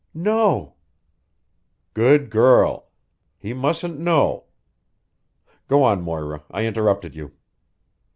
[0.15, 0.73] "No."
[1.93, 2.87] "Good girl!
[3.37, 4.45] He mustn't know.
[5.67, 6.41] Go on, Moira.
[6.49, 7.33] I interrupted you."